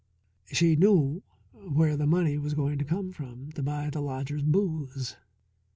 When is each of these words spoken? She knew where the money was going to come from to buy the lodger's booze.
She 0.51 0.75
knew 0.75 1.21
where 1.51 1.95
the 1.95 2.07
money 2.07 2.39
was 2.39 2.55
going 2.55 2.79
to 2.79 2.83
come 2.85 3.11
from 3.11 3.51
to 3.51 3.61
buy 3.61 3.91
the 3.91 4.01
lodger's 4.01 4.41
booze. 4.41 5.15